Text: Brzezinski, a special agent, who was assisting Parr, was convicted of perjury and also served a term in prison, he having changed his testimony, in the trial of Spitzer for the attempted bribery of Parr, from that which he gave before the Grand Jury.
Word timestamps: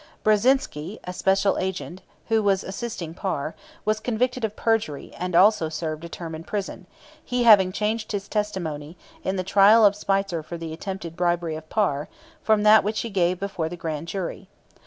Brzezinski, 0.23 0.97
a 1.03 1.13
special 1.13 1.59
agent, 1.59 2.01
who 2.29 2.41
was 2.41 2.63
assisting 2.63 3.13
Parr, 3.13 3.53
was 3.85 3.99
convicted 3.99 4.43
of 4.43 4.55
perjury 4.55 5.13
and 5.15 5.35
also 5.35 5.69
served 5.69 6.03
a 6.03 6.09
term 6.09 6.33
in 6.33 6.43
prison, 6.43 6.87
he 7.23 7.43
having 7.43 7.71
changed 7.71 8.11
his 8.11 8.27
testimony, 8.27 8.97
in 9.23 9.35
the 9.35 9.43
trial 9.43 9.85
of 9.85 9.95
Spitzer 9.95 10.41
for 10.41 10.57
the 10.57 10.73
attempted 10.73 11.15
bribery 11.15 11.55
of 11.55 11.69
Parr, 11.69 12.09
from 12.41 12.63
that 12.63 12.83
which 12.83 13.01
he 13.01 13.11
gave 13.11 13.39
before 13.39 13.69
the 13.69 13.77
Grand 13.77 14.07
Jury. 14.07 14.49